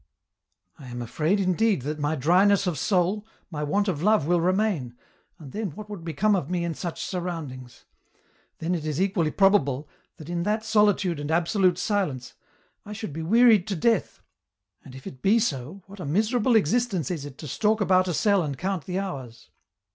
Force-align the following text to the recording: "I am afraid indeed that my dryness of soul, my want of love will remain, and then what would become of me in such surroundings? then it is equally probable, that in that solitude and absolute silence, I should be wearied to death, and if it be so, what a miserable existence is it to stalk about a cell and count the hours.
"I 0.79 0.87
am 0.87 0.99
afraid 0.99 1.39
indeed 1.39 1.83
that 1.83 1.99
my 1.99 2.15
dryness 2.15 2.65
of 2.65 2.79
soul, 2.79 3.23
my 3.51 3.61
want 3.63 3.87
of 3.87 4.01
love 4.01 4.25
will 4.25 4.41
remain, 4.41 4.95
and 5.37 5.51
then 5.51 5.69
what 5.75 5.91
would 5.91 6.03
become 6.03 6.35
of 6.35 6.49
me 6.49 6.63
in 6.63 6.73
such 6.73 7.03
surroundings? 7.05 7.85
then 8.57 8.73
it 8.73 8.83
is 8.83 8.99
equally 8.99 9.29
probable, 9.29 9.87
that 10.17 10.27
in 10.27 10.41
that 10.41 10.65
solitude 10.65 11.19
and 11.19 11.29
absolute 11.29 11.77
silence, 11.77 12.33
I 12.83 12.93
should 12.93 13.13
be 13.13 13.21
wearied 13.21 13.67
to 13.67 13.75
death, 13.75 14.23
and 14.83 14.95
if 14.95 15.05
it 15.05 15.21
be 15.21 15.37
so, 15.37 15.83
what 15.85 15.99
a 15.99 16.05
miserable 16.05 16.55
existence 16.55 17.11
is 17.11 17.23
it 17.23 17.37
to 17.37 17.47
stalk 17.47 17.79
about 17.79 18.07
a 18.07 18.15
cell 18.15 18.41
and 18.41 18.57
count 18.57 18.85
the 18.85 18.97
hours. 18.97 19.51